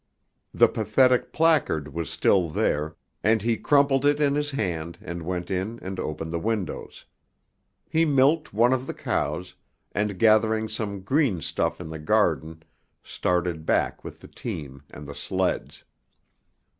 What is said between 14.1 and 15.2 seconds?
the team and the